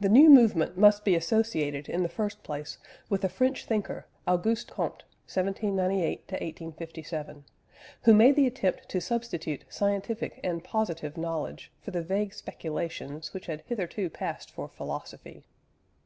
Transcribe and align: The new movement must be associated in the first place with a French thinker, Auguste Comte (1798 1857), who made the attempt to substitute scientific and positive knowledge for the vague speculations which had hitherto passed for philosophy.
The 0.00 0.08
new 0.08 0.30
movement 0.30 0.78
must 0.78 1.04
be 1.04 1.14
associated 1.14 1.86
in 1.86 2.02
the 2.02 2.08
first 2.08 2.42
place 2.42 2.78
with 3.10 3.22
a 3.24 3.28
French 3.28 3.66
thinker, 3.66 4.06
Auguste 4.26 4.70
Comte 4.72 5.02
(1798 5.28 6.20
1857), 6.20 7.44
who 8.04 8.14
made 8.14 8.36
the 8.36 8.46
attempt 8.46 8.88
to 8.88 9.02
substitute 9.02 9.66
scientific 9.68 10.40
and 10.42 10.64
positive 10.64 11.18
knowledge 11.18 11.70
for 11.82 11.90
the 11.90 12.00
vague 12.00 12.32
speculations 12.32 13.34
which 13.34 13.44
had 13.44 13.62
hitherto 13.66 14.08
passed 14.08 14.50
for 14.50 14.66
philosophy. 14.66 15.44